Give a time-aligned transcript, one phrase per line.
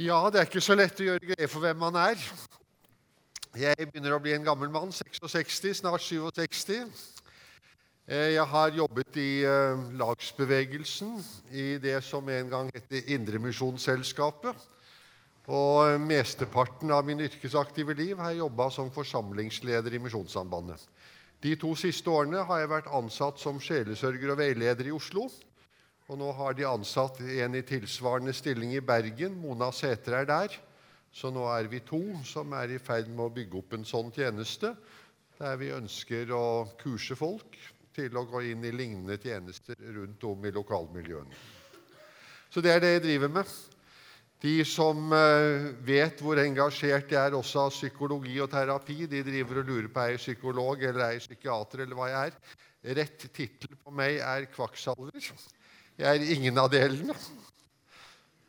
[0.00, 2.20] Ja, det er ikke så lett å gjøre greie for hvem man er.
[3.52, 6.78] Jeg begynner å bli en gammel mann, 66, snart 67.
[8.08, 11.12] Eh, jeg har jobbet i eh, lagsbevegelsen,
[11.52, 14.64] i det som en gang het Indremisjonsselskapet.
[15.52, 20.88] Og mesteparten av min yrkesaktive liv har jeg jobba som forsamlingsleder i Misjonssambandet.
[21.44, 25.28] De to siste årene har jeg vært ansatt som sjelesørger og veileder i Oslo.
[26.12, 29.32] Og nå har de ansatt en i tilsvarende stilling i Bergen.
[29.40, 30.56] Mona Sæter er der.
[31.08, 34.10] Så nå er vi to som er i ferd med å bygge opp en sånn
[34.12, 34.74] tjeneste,
[35.38, 37.56] der vi ønsker å kurse folk
[37.96, 41.40] til å gå inn i lignende tjenester rundt om i lokalmiljøene.
[42.52, 43.56] Så det er det jeg driver med.
[44.44, 49.62] De som eh, vet hvor engasjert jeg er også av psykologi og terapi, de driver
[49.62, 52.38] og lurer på er jeg psykolog eller er psykiater eller hva jeg er.
[53.00, 55.32] Rett tittel på meg er kvakksalver.
[56.00, 57.16] Jeg er ingen av delene.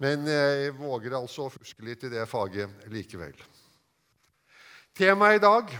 [0.02, 3.36] Men jeg våger altså å fuske litt i det faget likevel.
[4.98, 5.72] Temaet i dag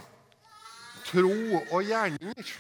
[1.08, 1.34] tro
[1.72, 2.54] og gjerninger.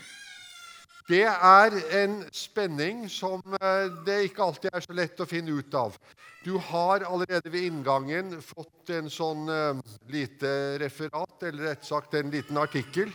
[1.09, 5.75] Det er en spenning som eh, det ikke alltid er så lett å finne ut
[5.75, 5.97] av.
[6.45, 9.79] Du har allerede ved inngangen fått en sånn uh,
[10.11, 10.49] lite
[10.81, 13.13] referat, eller rett sagt en liten artikkel,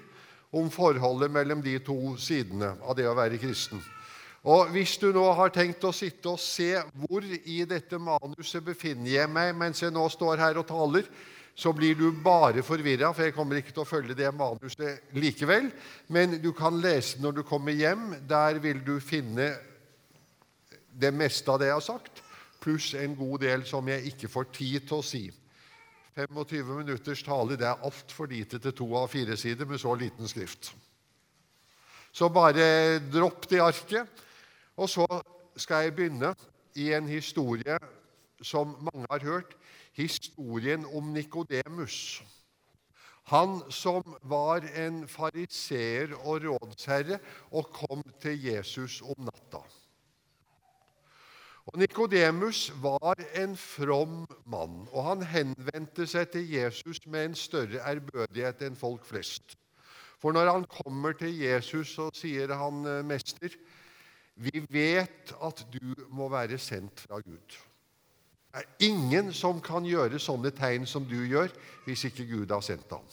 [0.56, 3.82] om forholdet mellom de to sidene av det å være kristen.
[4.48, 6.70] Og Hvis du nå har tenkt å sitte og se
[7.02, 11.08] hvor i dette manuset befinner jeg meg mens jeg nå står her og taler,
[11.58, 15.66] så blir du bare forvirra, for jeg kommer ikke til å følge det manuset likevel.
[16.14, 18.12] Men du kan lese når du kommer hjem.
[18.30, 19.50] Der vil du finne
[20.98, 22.22] det meste av det jeg har sagt,
[22.62, 25.24] pluss en god del som jeg ikke får tid til å si.
[26.18, 30.30] 25 minutters tale det er altfor lite til to av fire sider med så liten
[30.30, 30.72] skrift.
[32.14, 34.24] Så bare dropp det arket.
[34.78, 35.06] Og så
[35.58, 36.34] skal jeg begynne
[36.78, 37.78] i en historie
[38.42, 39.56] som mange har hørt.
[39.92, 42.22] Historien om Nikodemus.
[43.28, 47.18] Han som var en fariseer og rådsherre
[47.50, 49.60] og kom til Jesus om natta.
[51.68, 57.82] Og Nikodemus var en from mann, og han henvendte seg til Jesus med en større
[57.90, 59.58] ærbødighet enn folk flest.
[60.18, 63.52] For når han kommer til Jesus, så sier han, eh, 'Mester,
[64.38, 67.56] vi vet at du må være sendt fra Gud.
[68.48, 71.50] Det er ingen som kan gjøre sånne tegn som du gjør,
[71.84, 73.04] hvis ikke Gud har sendt ham.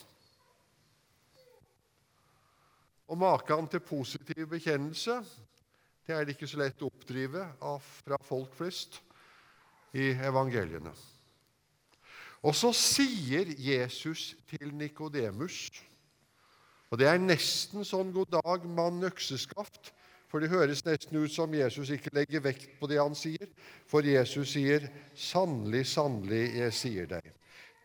[3.09, 5.19] Og maken til positiv bekjennelse
[6.05, 7.47] det er det ikke så lett å oppdrive
[7.81, 8.99] fra folk flest
[9.97, 10.93] i evangeliene.
[12.45, 15.71] Og så sier Jesus til Nikodemus,
[16.93, 19.89] og det er nesten sånn god dag, mann økseskaft,
[20.27, 23.47] for det høres nesten ut som Jesus ikke legger vekt på det han sier.
[23.87, 27.31] For Jesus sier, 'Sannelig, sannelig, jeg sier deg:"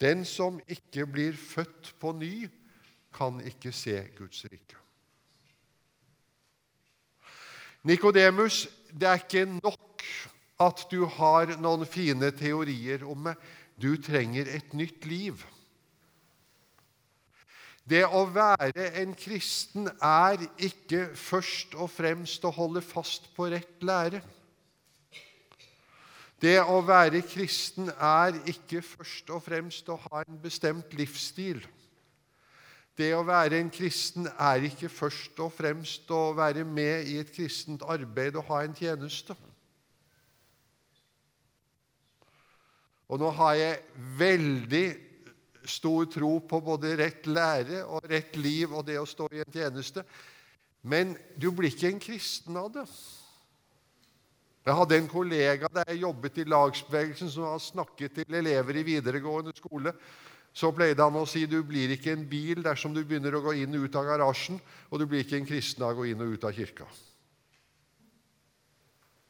[0.01, 2.49] Den som ikke blir født på ny,
[3.13, 4.77] kan ikke se Guds rike.
[7.83, 10.05] Nikodemus, det er ikke nok
[10.61, 13.37] at du har noen fine teorier om meg.
[13.81, 15.41] Du trenger et nytt liv.
[17.91, 23.83] Det å være en kristen er ikke først og fremst å holde fast på rett
[23.83, 24.21] lære.
[26.41, 31.61] Det å være kristen er ikke først og fremst å ha en bestemt livsstil.
[32.95, 37.35] Det å være en kristen er ikke først og fremst å være med i et
[37.35, 39.35] kristent arbeid og ha en tjeneste.
[43.11, 43.79] Og nå har jeg
[44.21, 44.89] veldig
[45.69, 49.53] stor tro på både rett lære og rett liv og det å stå i en
[49.53, 50.05] tjeneste.
[50.83, 52.87] Men du blir ikke en kristen av det.
[54.65, 58.85] Jeg hadde en kollega da jeg jobbet i lagsbevegelsen, som har snakket til elever i
[58.87, 59.95] videregående skole.
[60.53, 63.55] Så pleide han å si du blir ikke en bil dersom du begynner å gå
[63.63, 64.59] inn og ut av garasjen,
[64.91, 66.89] og du blir ikke en kristen av å gå inn og ut av kirka.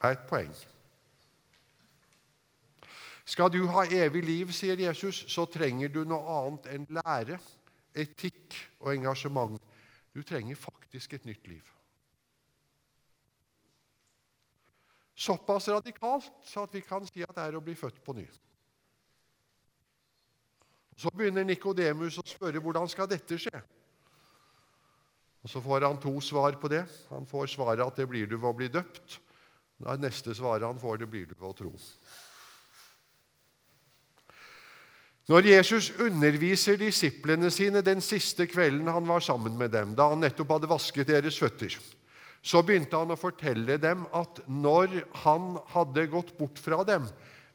[0.01, 0.55] Det er et poeng.
[3.31, 7.37] Skal du ha evig liv, sier Jesus, så trenger du noe annet enn lære,
[7.95, 9.61] etikk og engasjement.
[10.11, 11.67] Du trenger faktisk et nytt liv.
[15.15, 18.25] Såpass radikalt så at vi kan si at det er å bli født på ny.
[20.99, 23.61] Så begynner Nikodemus å spørre hvordan skal dette skje.
[25.41, 26.83] Og Så får han to svar på det.
[27.13, 29.21] Han får svaret at det blir du ved å bli døpt.
[29.79, 31.73] Det neste svaret han får, det blir du ved å tro.
[35.29, 40.23] Når Jesus underviser disiplene sine den siste kvelden han var sammen med dem, da han
[40.25, 41.77] nettopp hadde vasket deres føtter,
[42.43, 47.05] så begynte han å fortelle dem at når han hadde gått bort fra dem,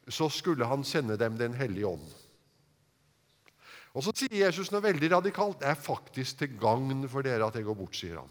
[0.06, 2.06] så skulle han sende dem Den hellige ånd.
[3.96, 5.60] Og Så sier Jesus noe veldig radikalt.
[5.60, 8.30] Det er faktisk til gagn for dere at jeg går bort, sier han.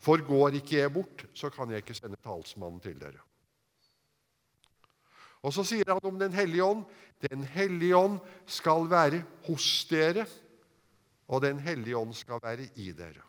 [0.00, 3.20] For går ikke jeg bort, så kan jeg ikke sende talsmannen til dere.
[5.46, 6.82] Og Så sier han om Den hellige ånd
[7.30, 10.26] Den hellige ånd skal være hos dere,
[11.28, 13.22] og Den hellige ånd skal være i dere.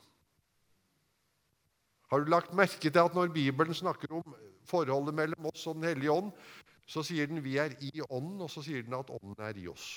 [2.12, 4.36] Har du lagt merke til at når Bibelen snakker om
[4.68, 6.32] forholdet mellom oss og Den hellige ånd,
[6.88, 9.68] så sier den vi er i ånden, og så sier den at ånden er i
[9.68, 9.88] oss.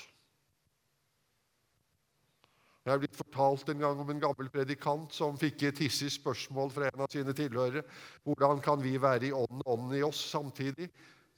[2.85, 6.71] Jeg er blitt fortalt en gang om en gammel predikant som fikk et hissig spørsmål
[6.73, 7.83] fra en av sine tilhørere.
[8.25, 10.89] Hvordan kan vi være i ånden, ånden i oss samtidig?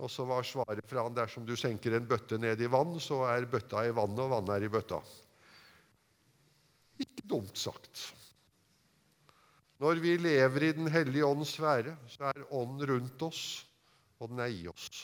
[0.02, 3.22] Og så var svaret fra han dersom du senker en bøtte ned i vann, så
[3.30, 5.00] er bøtta i vannet, og vannet er i bøtta.
[7.04, 8.08] Ikke dumt sagt.
[9.84, 13.66] Når vi lever i Den hellige ånds sfære, så er ånden rundt oss,
[14.20, 15.04] og den er i oss.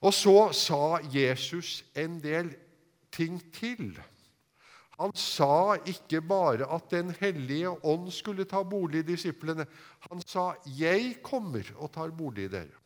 [0.00, 2.52] Og så sa Jesus en del
[3.10, 3.98] ting til.
[4.98, 9.66] Han sa ikke bare at Den hellige ånd skulle ta bolig i disiplene.
[10.10, 12.78] Han sa 'Jeg kommer og tar bolig i dere'.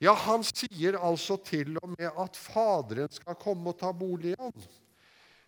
[0.00, 4.36] Ja, han sier altså til og med at Faderen skal komme og ta bolig i
[4.38, 4.62] ham.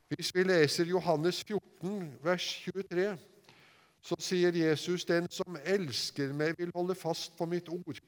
[0.08, 3.19] Hvis vi leser Johannes 14, vers 23,
[4.02, 8.00] så sier Jesus, 'Den som elsker meg, vil holde fast på mitt ord.'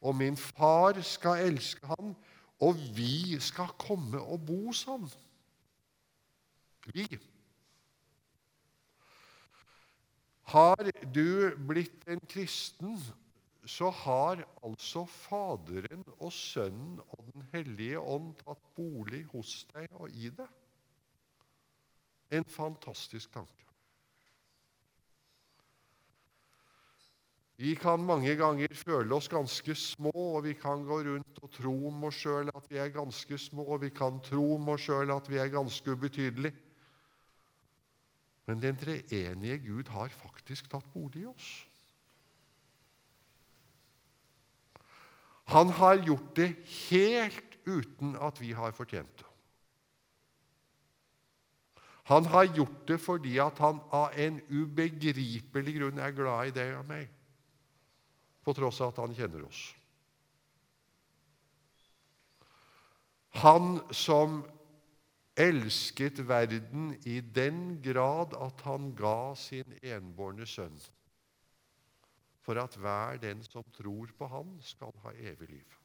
[0.00, 2.16] Og min far skal elske ham,
[2.60, 5.10] og vi skal komme og bo ham.
[6.90, 7.06] Vi.
[10.52, 12.98] Har du blitt en kristen,
[13.64, 20.10] så har altså Faderen og Sønnen og Den hellige ånd tatt bolig hos deg og
[20.10, 20.48] i deg.
[22.32, 23.62] En fantastisk tanke.
[27.62, 31.74] Vi kan mange ganger føle oss ganske små, og vi kan gå rundt og tro
[31.92, 35.12] om oss sjøl at vi er ganske små, og vi kan tro om oss sjøl
[35.14, 36.56] at vi er ganske ubetydelige.
[38.52, 41.52] Men den treenige Gud har faktisk tatt bolig i oss.
[45.48, 46.50] Han har gjort det
[46.90, 49.28] helt uten at vi har fortjent det.
[52.12, 56.76] Han har gjort det fordi at han av en ubegripelig grunn er glad i deg
[56.76, 57.08] og meg
[58.44, 59.60] på tross av at han kjenner oss.
[63.40, 64.42] Han som
[65.36, 70.76] elsket verden i den grad at han ga sin enbårne sønn,
[72.42, 75.78] for at hver den som tror på han, skal ha evig liv.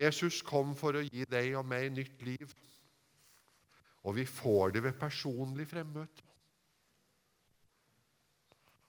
[0.00, 2.54] Jesus kom for å gi deg og meg nytt liv,
[4.04, 6.30] og vi får det ved personlig fremmøte.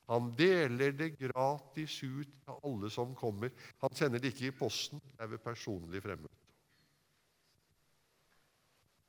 [0.06, 3.50] Han deler det gratis ut til alle som kommer.
[3.82, 6.45] Han sender det ikke i posten, det er ved personlig fremmøte.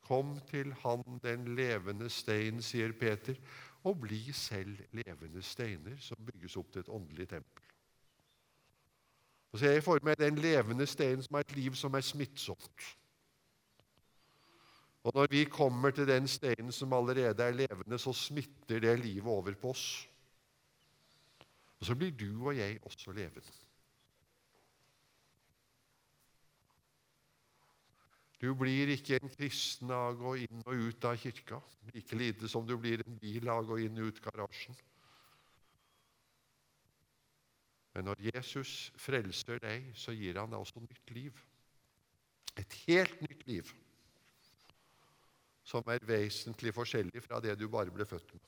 [0.06, 3.34] Kom til Han den levende stein, sier Peter,
[3.86, 7.66] og bli selv levende steiner som bygges opp til et åndelig tempel.
[9.52, 12.88] Og så Jeg for meg den levende steinen som er et liv som er smittsomt.
[15.06, 19.26] Og Når vi kommer til den steinen som allerede er levende, så smitter det livet
[19.26, 20.08] over på oss.
[21.80, 23.65] Og så blir du og jeg også levende.
[28.40, 31.60] Du blir ikke en kristen av å gå inn og ut av kirka,
[31.94, 34.76] like lite som du blir en bil av å gå inn og ut garasjen.
[37.96, 41.38] Men når Jesus frelser deg, så gir han deg også nytt liv.
[42.60, 43.72] Et helt nytt liv
[45.66, 48.44] som er vesentlig forskjellig fra det du bare ble født med.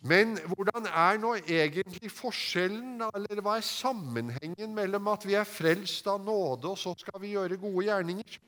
[0.00, 6.08] Men hvordan er nå egentlig forskjellen, eller hva er sammenhengen mellom at vi er frelst
[6.08, 8.38] av nåde, og så skal vi gjøre gode gjerninger?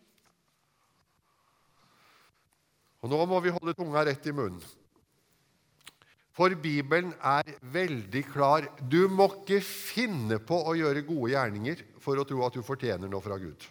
[3.02, 4.62] Og Nå må vi holde tunga rett i munnen.
[6.32, 8.64] For Bibelen er veldig klar.
[8.88, 13.10] Du må ikke finne på å gjøre gode gjerninger for å tro at du fortjener
[13.10, 13.66] noe fra Gud.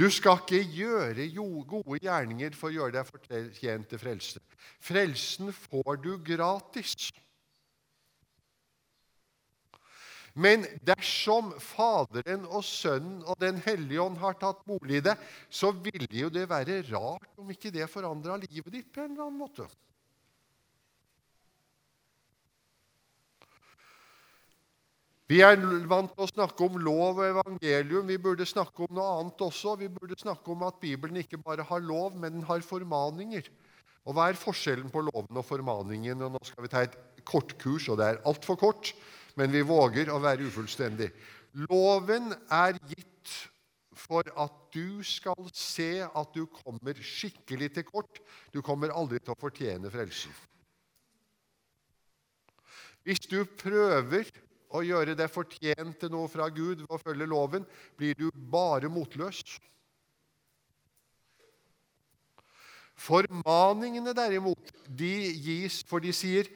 [0.00, 1.26] Du skal ikke gjøre
[1.68, 4.40] gode gjerninger for å gjøre deg fortjent til frelse.
[4.80, 7.10] Frelsen får du gratis.
[10.32, 15.18] Men dersom Faderen og Sønnen og Den hellige ånd har tatt bolig i det,
[15.50, 19.26] så ville jo det være rart om ikke det forandra livet ditt på en eller
[19.26, 19.68] annen måte.
[25.30, 28.08] Vi er vant til å snakke om lov og evangelium.
[28.08, 29.76] Vi burde snakke om noe annet også.
[29.78, 33.46] Vi burde snakke om at Bibelen ikke bare har lov, men den har formaninger.
[34.08, 36.26] Og Hva er forskjellen på loven og formaningen?
[36.26, 38.90] Og nå skal vi ta et kortkurs, og det er altfor kort,
[39.38, 41.12] men vi våger å være ufullstendig.
[41.68, 43.38] Loven er gitt
[43.94, 48.18] for at du skal se at du kommer skikkelig til kort.
[48.50, 50.34] Du kommer aldri til å fortjene frelsen.
[53.06, 54.26] Hvis du prøver
[54.70, 57.66] å gjøre deg fortjent til noe fra Gud ved å følge loven,
[57.98, 59.42] blir du bare motløs.
[63.00, 66.50] Formaningene derimot, de gis, for de sier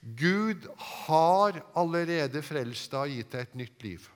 [0.00, 0.64] Gud
[1.04, 4.08] har allerede frelst deg og gitt deg et nytt liv.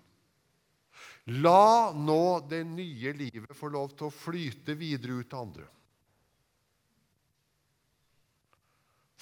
[1.43, 5.69] La nå det nye livet få lov til å flyte videre ut til andre.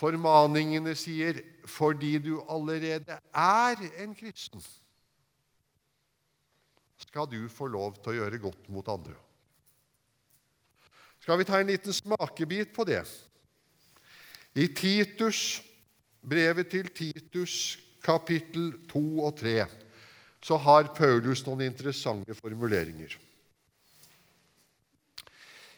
[0.00, 4.62] Formaningene sier fordi du allerede er en kristen,
[7.00, 9.16] skal du få lov til å gjøre godt mot andre.
[11.20, 13.02] Skal vi ta en liten smakebit på det?
[14.56, 15.60] I Titus,
[16.20, 17.54] brevet til Titus
[18.04, 19.58] kapittel 2 og 3
[20.40, 23.12] så har Paulus noen interessante formuleringer.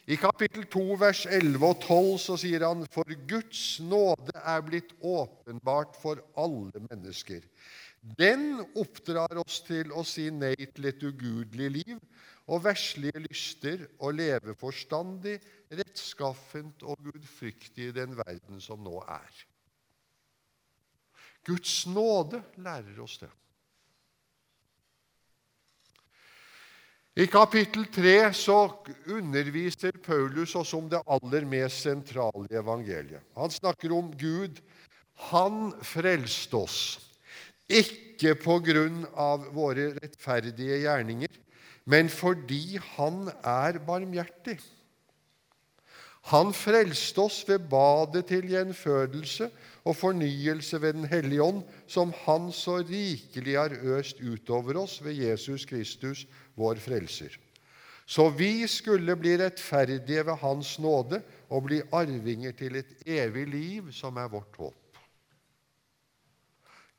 [0.03, 4.91] I kapittel 2, vers 11 og 12 så sier han for Guds nåde er blitt
[4.99, 7.45] åpenbart for alle mennesker.
[8.19, 12.01] Den oppdrar oss til å si nei til et ugudelig liv
[12.51, 15.37] og verslige lyster og leve forstandig,
[15.71, 19.39] rettskaffent og gudfryktig i den verden som nå er.
[21.47, 23.31] Guds nåde lærer oss det.
[27.13, 28.55] I kapittel 3 så
[29.05, 33.21] underviser Paulus oss om det aller mest sentrale evangeliet.
[33.37, 34.57] Han snakker om Gud.
[35.29, 36.77] Han frelste oss,
[37.69, 41.29] ikke på grunn av våre rettferdige gjerninger,
[41.85, 44.57] men fordi Han er barmhjertig.
[46.33, 49.51] Han frelste oss ved badet til gjenfødelse
[49.83, 55.13] og fornyelse ved Den hellige ånd, som Han så rikelig har øst utover oss ved
[55.13, 56.25] Jesus Kristus,
[56.59, 57.39] vår frelser.
[58.05, 63.91] Så vi skulle bli rettferdige ved Hans nåde og bli arvinger til et evig liv,
[63.95, 64.99] som er vårt håp.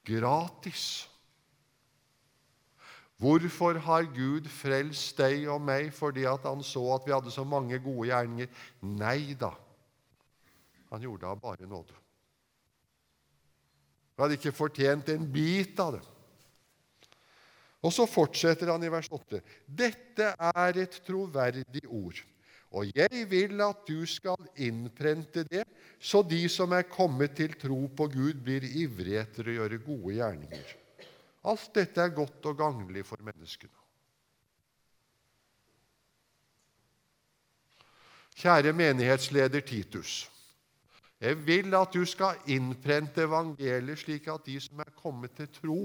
[0.04, 1.08] Gratis.
[3.16, 7.78] Hvorfor har Gud frelst deg og meg fordi han så at vi hadde så mange
[7.78, 8.48] gode gjerninger?
[8.82, 9.52] Nei da,
[10.90, 11.94] han gjorde det av bare nåde.
[14.14, 16.02] Vi hadde ikke fortjent en bit av det.
[17.84, 19.42] Og så fortsetter han i vers 8.
[19.68, 22.22] Dette er et troverdig ord,
[22.74, 25.66] og jeg vil at du skal innprente det,
[26.00, 30.16] så de som er kommet til tro på Gud, blir ivrige etter å gjøre gode
[30.16, 30.74] gjerninger.
[31.44, 33.76] Alt dette er godt og gagnlig for menneskene.
[38.34, 40.24] Kjære menighetsleder Titus.
[41.20, 45.78] Jeg vil at du skal innprente evangeliet slik at de som er kommet til tro,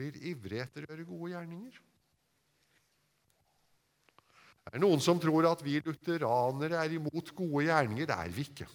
[0.00, 1.78] blir ivrige etter å gjøre gode gjerninger.
[4.60, 8.06] Det er noen som tror at vi lutheranere er imot gode gjerninger.
[8.06, 8.68] Det er vi ikke.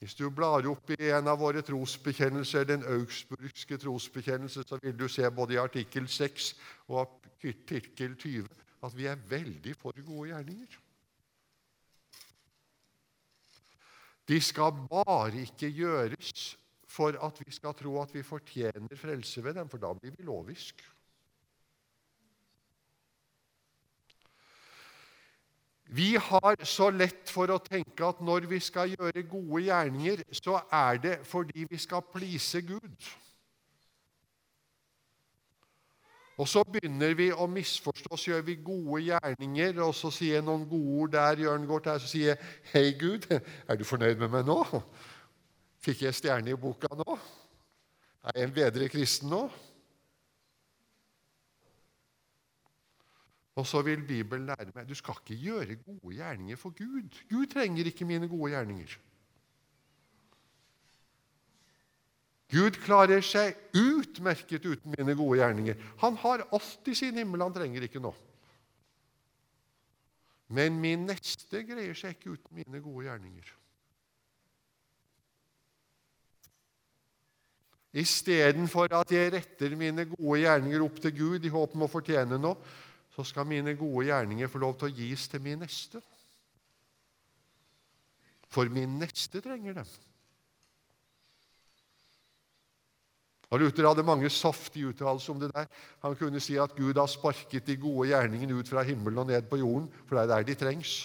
[0.00, 5.06] Hvis du blar opp i en av våre trosbekjennelser, den augsburgske trosbekjennelse, så vil du
[5.08, 6.50] se både i artikkel 6
[6.92, 7.00] og
[7.40, 8.48] artikkel 20
[8.86, 10.76] at vi er veldig for gode gjerninger.
[14.26, 16.56] De skal bare ikke gjøres
[16.96, 20.24] for at vi skal tro at vi fortjener frelse ved dem, for da blir vi
[20.24, 20.80] lovisk.
[25.88, 30.58] Vi har så lett for å tenke at når vi skal gjøre gode gjerninger, så
[30.72, 33.06] er det fordi vi skal please Gud.
[36.36, 38.16] Og så begynner vi å misforstå.
[38.18, 41.86] Så gjør vi gode gjerninger, og så sier jeg noen gode ord der, Jørn går
[41.86, 42.38] til, så sier jeg,
[42.72, 43.30] 'Hei, Gud,
[43.68, 44.82] er du fornøyd med meg nå?'
[45.86, 47.14] Fikk jeg stjerne i boka nå?
[48.26, 49.44] Er jeg en bedre kristen nå?
[53.56, 57.20] Og så vil Bibelen lære meg du skal ikke gjøre gode gjerninger for Gud.
[57.30, 58.96] Gud trenger ikke mine gode gjerninger.
[62.50, 65.78] Gud klarer seg utmerket uten mine gode gjerninger.
[66.02, 68.18] Han har alt i sin himmel, han trenger ikke noe.
[70.50, 73.54] Men min neste greier seg ikke uten mine gode gjerninger.
[77.94, 82.38] Istedenfor at jeg retter mine gode gjerninger opp til Gud i håp om å fortjene
[82.40, 82.58] noe,
[83.14, 86.02] så skal mine gode gjerninger få lov til å gis til min neste.
[88.52, 89.88] For min neste trenger dem.
[93.54, 95.68] Og Luther hadde mange saftige uttalelser om det der.
[96.02, 99.46] Han kunne si at Gud har sparket de gode gjerningene ut fra himmelen og ned
[99.48, 101.04] på jorden, for det er der de trengs.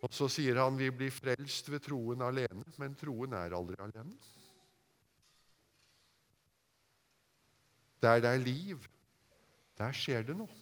[0.00, 4.16] Og så sier han vi blir frelst ved troen alene, men troen er aldri alene.
[8.00, 8.86] Der det er liv,
[9.76, 10.56] der skjer det noe.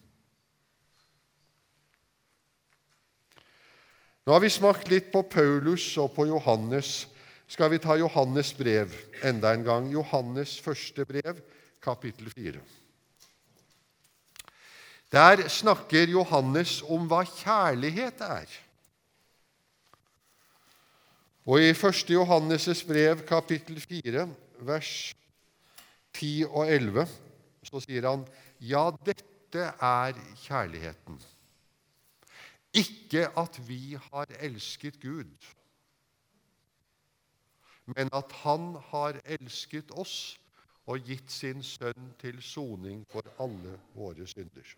[4.27, 7.07] Nå har vi smakt litt på Paulus og på Johannes.
[7.49, 8.93] Skal vi ta Johannes brev
[9.25, 9.87] enda en gang?
[9.89, 11.39] Johannes første brev,
[11.81, 12.61] kapittel 4.
[15.15, 18.59] Der snakker Johannes om hva kjærlighet er.
[21.49, 22.11] Og i 1.
[22.11, 24.29] Johannes' brev, kapittel 4,
[24.69, 25.15] vers
[26.13, 27.07] 10 og 11,
[27.65, 28.27] så sier han
[28.61, 31.17] ja, dette er kjærligheten.
[32.77, 35.49] Ikke at vi har elsket Gud,
[37.97, 40.37] men at Han har elsket oss
[40.85, 44.77] og gitt sin sønn til soning for alle våre synder.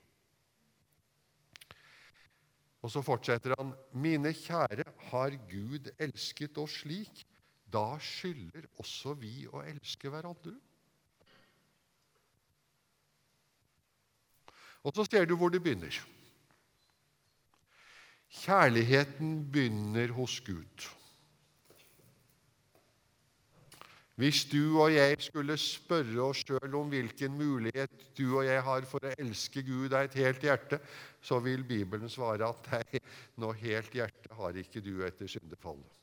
[2.81, 7.25] Og så fortsetter han.: Mine kjære, har Gud elsket oss slik?
[7.71, 10.57] Da skylder også vi å elske hverandre.
[14.81, 15.93] Og så ser du hvor det begynner.
[18.41, 20.89] Kjærligheten begynner hos Gud.
[24.21, 28.85] Hvis du og jeg skulle spørre oss sjøl om hvilken mulighet du og jeg har
[28.89, 30.77] for å elske Gud av et helt hjerte,
[31.25, 33.01] så vil Bibelen svare at nei,
[33.41, 35.97] noe helt hjerte har ikke du etter syndefallet.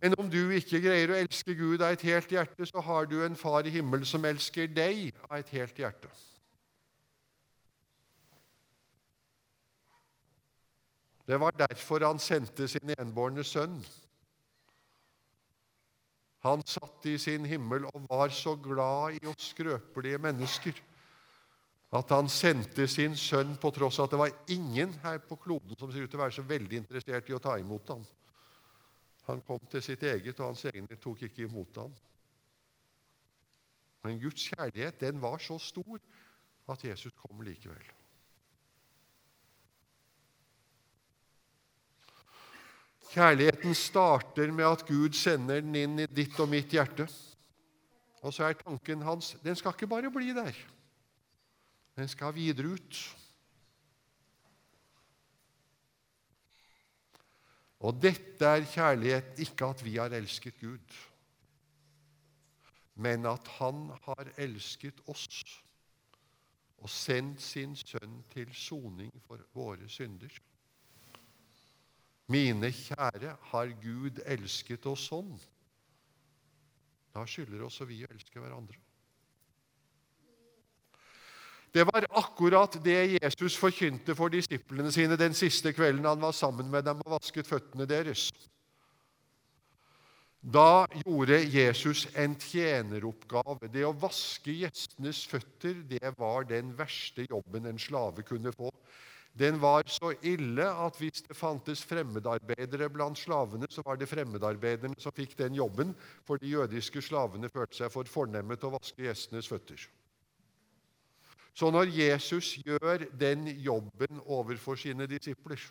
[0.00, 3.18] Men om du ikke greier å elske Gud av et helt hjerte, så har du
[3.26, 6.08] en far i himmelen som elsker deg av et helt hjerte.
[11.28, 13.76] Det var derfor han sendte sin enbårne sønn.
[16.46, 20.78] Han satt i sin himmel og var så glad i oss skrøpelige mennesker
[21.98, 25.76] at han sendte sin sønn på tross av at det var ingen her på kloden
[25.76, 28.04] som ser ut til å være så veldig interessert i å ta imot ham.
[29.28, 31.92] Han kom til sitt eget, og hans egne tok ikke imot ham.
[34.04, 36.00] Men Guds kjærlighet den var så stor
[36.72, 37.84] at Jesus kom likevel.
[43.08, 47.06] Kjærligheten starter med at Gud sender den inn i ditt og mitt hjerte.
[48.20, 50.56] Og så er tanken hans den skal ikke bare bli der.
[51.96, 52.98] Den skal videre ut.
[57.78, 60.94] Og dette er kjærlighet, ikke at vi har elsket Gud,
[62.98, 65.44] men at Han har elsket oss
[66.78, 70.34] og sendt sin sønn til soning for våre synder.
[72.28, 75.30] Mine kjære, har Gud elsket oss sånn?
[77.16, 78.76] Da skylder også vi å elske hverandre.
[81.72, 86.70] Det var akkurat det Jesus forkynte for disiplene sine den siste kvelden han var sammen
[86.72, 88.30] med dem og vasket føttene deres.
[90.40, 93.68] Da gjorde Jesus en tjeneroppgave.
[93.72, 98.70] Det å vaske gjestenes føtter det var den verste jobben en slave kunne få.
[99.38, 104.98] Den var så ille at hvis det fantes fremmedarbeidere blant slavene, så var det fremmedarbeiderne
[104.98, 105.94] som fikk den jobben,
[106.26, 109.84] for de jødiske slavene følte seg for fornemme til å vaske gjestenes føtter.
[111.54, 115.62] Så når Jesus gjør den jobben overfor sine disipler,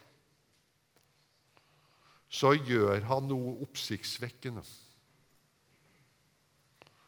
[2.27, 4.63] så gjør han noe oppsiktsvekkende.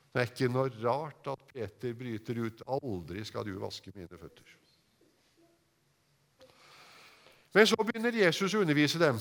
[0.10, 4.59] Det er ikke noe rart at Peter bryter ut 'Aldri skal du vaske mine føtter'.
[7.54, 9.20] Men så begynner Jesus å undervise dem.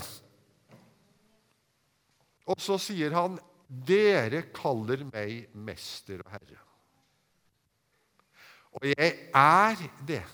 [2.48, 3.38] Og så sier han,
[3.68, 6.64] 'Dere kaller meg mester og herre'.
[8.78, 9.76] Og jeg er
[10.08, 10.24] det.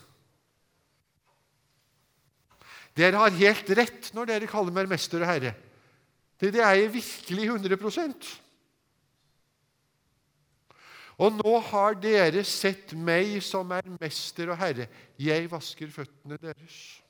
[2.95, 5.51] Dere har helt rett når dere kaller meg mester og herre.
[6.39, 8.27] Det, det er jeg virkelig 100%
[11.23, 14.87] Og nå har dere sett meg som er mester og herre.
[15.19, 17.04] Jeg vasker føttene deres.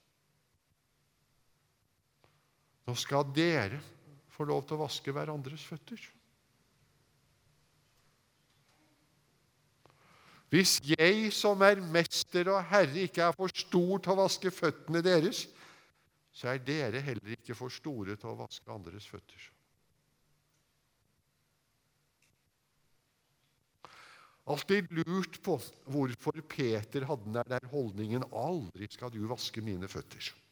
[2.85, 3.79] Nå skal dere
[4.35, 6.01] få lov til å vaske hverandres føtter.
[10.53, 15.01] Hvis jeg som er mester og herre, ikke er for stor til å vaske føttene
[15.03, 15.47] deres,
[16.35, 19.49] så er dere heller ikke for store til å vaske andres føtter.
[24.45, 25.57] Alltid lurt på
[25.89, 30.44] hvorfor Peter hadde den der holdningen 'Aldri skal du vaske mine føtter'.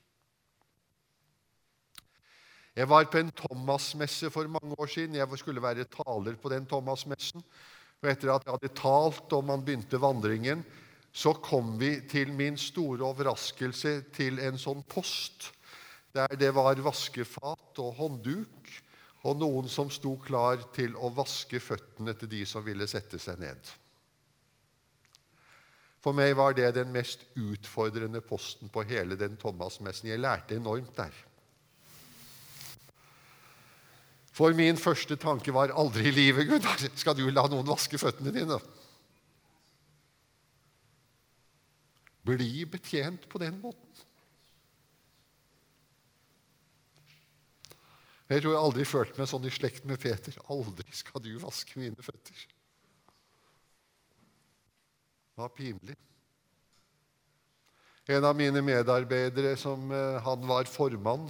[2.73, 5.15] Jeg var på en Thomas-messe for mange år siden.
[5.15, 7.43] Jeg skulle være taler på den Thomas-messen.
[8.01, 10.63] Og Etter at jeg hadde talt og man begynte vandringen,
[11.13, 15.51] så kom vi til min store overraskelse til en sånn post
[16.13, 18.73] der det var vaskefat og håndduk
[19.23, 23.39] og noen som sto klar til å vaske føttene til de som ville sette seg
[23.41, 23.71] ned.
[26.03, 30.09] For meg var det den mest utfordrende posten på hele den Thomas-messen.
[30.12, 31.15] Jeg lærte enormt der.
[34.33, 38.33] For min første tanke var aldri i livet, Gunnar, skal du la noen vaske føttene
[38.33, 38.57] dine?
[42.23, 43.79] Bli betjent på den måten.
[48.31, 50.37] Jeg tror jeg aldri følte meg sånn i slekt med Peter.
[50.49, 52.45] Aldri skal du vaske mine føtter.
[55.33, 55.97] Det var pinlig.
[58.09, 61.27] En av mine medarbeidere, som eh, han var formann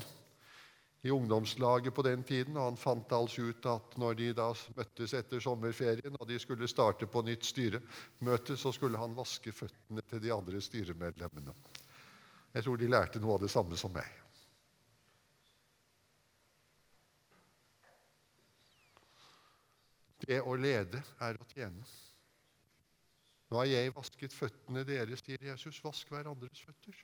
[1.03, 4.45] i ungdomslaget på den tiden, og han fant altså ut at når de da
[4.77, 10.03] møttes etter sommerferien og de skulle starte på nytt styremøte, så skulle han vaske føttene
[10.07, 11.55] til de andre styremedlemmene.
[12.53, 14.07] Jeg tror de lærte noe av det samme som meg.
[20.23, 21.83] Det å lede er å tjene.
[23.51, 25.83] Nå har jeg vasket føttene deres, sier Jesus.
[25.83, 26.95] Vask hverandres føtter.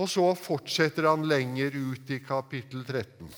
[0.00, 3.28] Og så fortsetter han lenger ut i kapittel 13.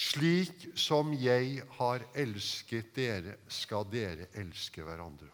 [0.00, 5.28] Slik som jeg har elsket dere, skal dere elske hverandre.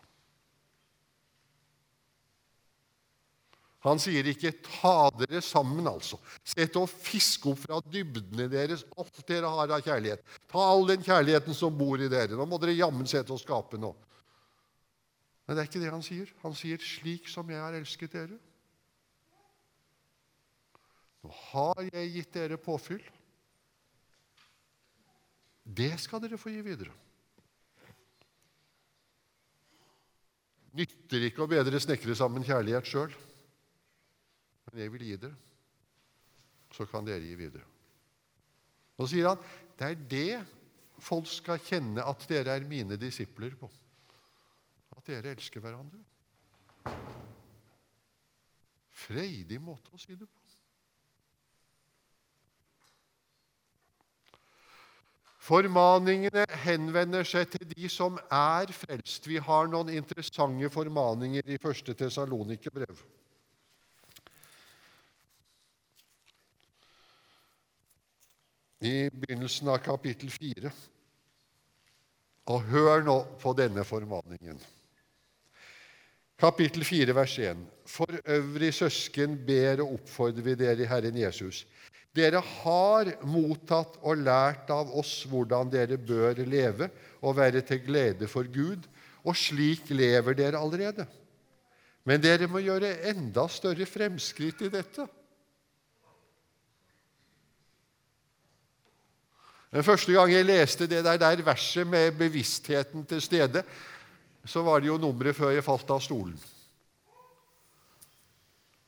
[3.87, 6.19] Han sier ikke 'ta dere sammen', altså.
[6.43, 10.25] Sett og fisk opp fra dybdene deres alt dere har av kjærlighet.
[10.51, 12.35] Ta all den kjærligheten som bor i dere.
[12.35, 13.95] Nå må dere jammen sette og skape noe.
[15.47, 16.27] Men det er ikke det han sier.
[16.43, 18.41] Han sier 'slik som jeg har elsket dere'.
[21.33, 23.03] Har jeg gitt dere påfyll.
[25.67, 26.95] Det skal dere få gi videre.
[30.77, 33.15] Nytter ikke å bedre snekre sammen kjærlighet sjøl
[34.67, 35.37] men jeg vil gi dere.
[36.75, 37.65] Så kan dere gi videre.
[39.01, 39.41] Nå sier han
[39.77, 43.71] det er det folk skal kjenne at dere er mine disipler på.
[44.97, 46.01] At dere elsker hverandre.
[48.97, 50.43] Freidig måte å si det på.
[55.47, 59.29] Formaningene henvender seg til de som er frelst.
[59.31, 61.95] Vi har noen interessante formaninger i 1.
[61.95, 63.05] Tesalonikerbrev.
[68.87, 70.71] i begynnelsen av kapittel 4.
[72.53, 74.59] Og hør nå på denne formaningen.
[76.37, 77.63] Kapittel 4, vers 1.
[77.89, 81.65] For øvrig søsken ber og oppfordrer vi dere i Herren Jesus.
[82.17, 86.89] Dere har mottatt og lært av oss hvordan dere bør leve
[87.21, 88.87] og være til glede for Gud,
[89.27, 91.05] og slik lever dere allerede.
[92.07, 95.05] Men dere må gjøre enda større fremskritt i dette.
[99.75, 103.65] Den første gang jeg leste det der, der verset med bevisstheten til stede,
[104.47, 106.39] så var det jo nummeret før jeg falt av stolen.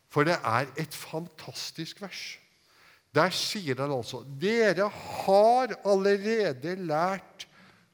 [0.08, 2.38] For det er et fantastisk vers.
[3.14, 7.46] Der sier han altså dere har allerede lært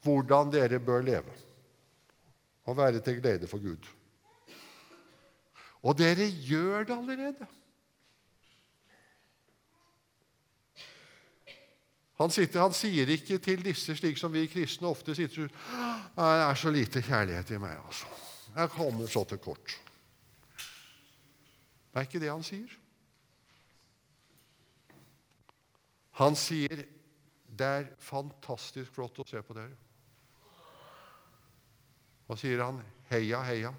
[0.05, 1.37] hvordan dere bør leve
[2.65, 3.91] og være til glede for Gud.
[5.85, 7.47] Og dere gjør det allerede.
[12.15, 16.55] Han, sitter, han, sier ikke til disse slik som vi kristne ofte sitter Det er
[16.55, 18.07] så lite kjærlighet i meg, altså.
[18.55, 19.75] Jeg kommer så til kort.
[21.91, 22.71] Det er ikke det han sier.
[26.21, 26.85] Han sier
[27.55, 29.75] det er fantastisk flott å se på dere.
[32.31, 33.75] Og sier han heia, heia,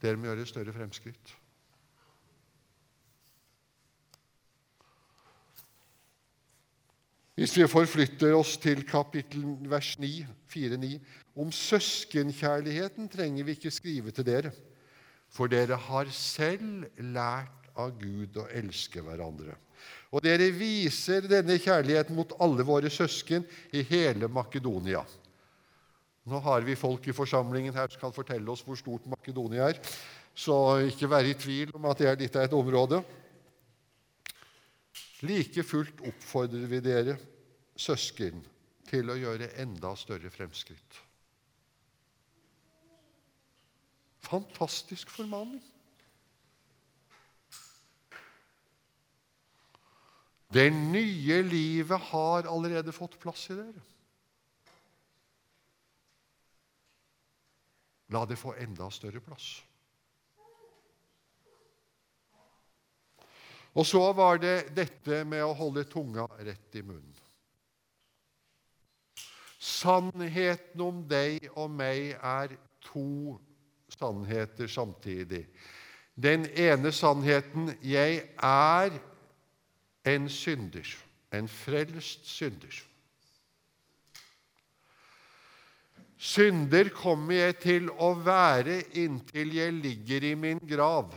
[0.00, 1.36] dere må gjøre større fremskritt.
[7.40, 10.90] Hvis vi forflytter oss til kapittel vers 9, 4-9
[11.40, 14.50] Om søskenkjærligheten trenger vi ikke skrive til dere,
[15.30, 19.54] for dere har selv lært av Gud å elske hverandre.
[20.10, 25.04] Og dere viser denne kjærligheten mot alle våre søsken i hele Makedonia.
[26.30, 29.78] Nå har vi folk i forsamlingen her som kan fortelle oss hvor stort Makedonia er,
[30.34, 33.00] så ikke vær i tvil om at det er litt av et område.
[35.26, 37.16] Like fullt oppfordrer vi dere,
[37.76, 38.42] søsken,
[38.90, 41.00] til å gjøre enda større fremskritt.
[44.26, 45.62] Fantastisk formaning.
[50.50, 53.82] Det nye livet har allerede fått plass i dere.
[58.10, 59.60] La det få enda større plass.
[63.78, 67.14] Og så var det dette med å holde tunga rett i munnen.
[69.60, 73.36] Sannheten om deg og meg er to
[73.92, 75.44] sannheter samtidig.
[76.18, 78.98] Den ene sannheten jeg er
[80.10, 80.86] en synder,
[81.32, 82.78] en frelst synder.
[86.20, 91.14] Synder kommer jeg til å være inntil jeg ligger i min grav.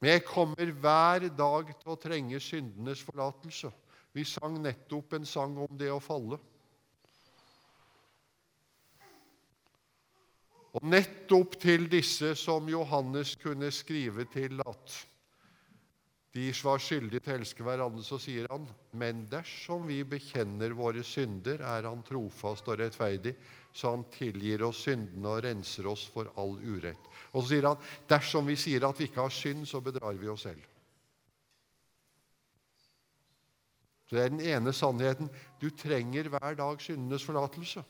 [0.00, 3.68] Men jeg kommer hver dag til å trenge syndenes forlatelse.
[4.16, 6.38] Vi sang nettopp en sang om det å falle.
[10.74, 14.94] Og nettopp til disse som Johannes kunne skrive til at
[16.34, 18.64] de var skyldige til å elske hverandre, så sier han,
[18.98, 23.36] men dersom vi bekjenner våre synder, er han trofast og rettferdig,
[23.70, 27.06] så han tilgir oss syndene og renser oss for all urett.
[27.30, 27.78] Og så sier han,
[28.10, 30.66] dersom vi sier at vi ikke har synd, så bedrar vi oss selv.
[34.10, 35.30] Så Det er den ene sannheten.
[35.62, 37.86] Du trenger hver dag syndenes forlatelse.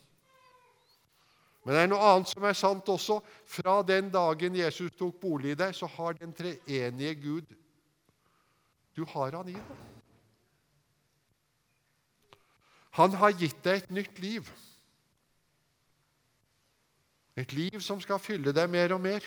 [1.65, 3.17] Men det er noe annet som er sant også.
[3.49, 7.55] Fra den dagen Jesus tok bolig i deg, så har den treenige Gud
[8.95, 9.81] du har han i deg.
[12.95, 14.47] Han har gitt deg et nytt liv.
[17.35, 19.25] Et liv som skal fylle deg mer og mer,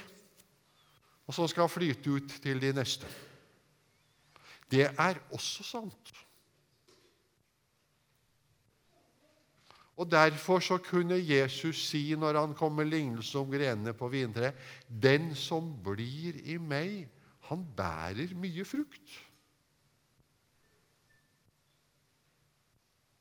[1.28, 3.10] og som skal flyte ut til de neste.
[4.70, 6.14] Det er også sant.
[9.98, 14.54] Og Derfor så kunne Jesus si når han kom med lignelse om grenene på vintreet,
[14.86, 17.08] 'Den som blir i meg,
[17.50, 19.24] han bærer mye frukt'.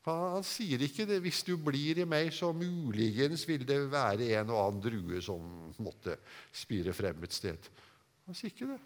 [0.06, 1.20] Han sier ikke det.
[1.20, 5.74] 'Hvis du blir i meg, så muligens vil det være en og annen drue som
[5.78, 6.16] måtte
[6.52, 7.68] spire frem et sted.'
[8.26, 8.80] Han sier ikke det.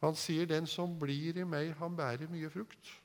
[0.00, 3.03] Han sier 'den som blir i meg, han bærer mye frukt'.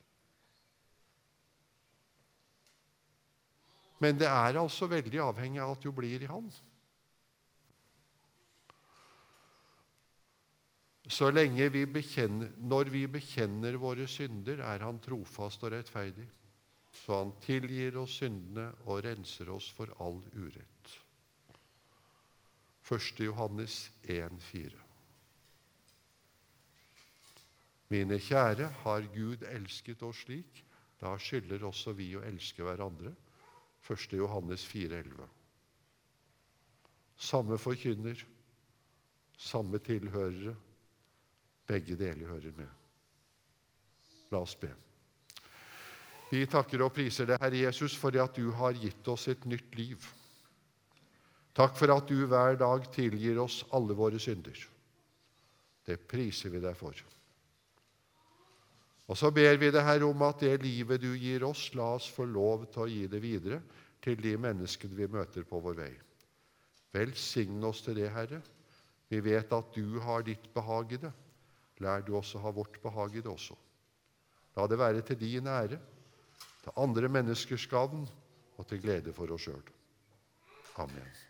[3.99, 6.47] Men det er altså veldig avhengig av at du blir i Han.
[11.09, 16.27] Så lenge vi bekjenner, når vi bekjenner våre synder, er Han trofast og rettferdig,
[16.93, 20.93] så Han tilgir oss syndene og renser oss for all urett.
[22.89, 23.19] 1.
[23.21, 24.77] Johannes 1,4.
[27.89, 30.63] Mine kjære, har Gud elsket oss slik,
[31.01, 33.15] da skylder også vi å elske hverandre.
[33.87, 34.17] 1.
[34.19, 35.27] Johannes 4,11.
[37.19, 38.25] Samme forkynner,
[39.37, 40.55] samme tilhørere
[41.69, 42.69] begge deler hører med.
[44.31, 44.71] La oss be.
[46.29, 49.77] Vi takker og priser deg, Herre Jesus, for at du har gitt oss et nytt
[49.77, 50.05] liv.
[51.57, 54.59] Takk for at du hver dag tilgir oss alle våre synder.
[55.85, 56.93] Det priser vi deg for.
[59.09, 62.09] Og så ber vi det her om at det livet du gir oss, la oss
[62.13, 63.57] få lov til å gi det videre
[64.05, 65.93] til de menneskene vi møter på vår vei.
[66.93, 68.41] Velsign oss til det, Herre.
[69.09, 71.11] Vi vet at du har ditt behag i det.
[71.81, 73.57] Lær du også ha vårt behag i det også.
[74.57, 75.79] La det være til din ære,
[76.63, 78.05] til andre menneskers gavn
[78.57, 79.73] og til glede for oss sjøl.
[80.77, 81.28] Amen.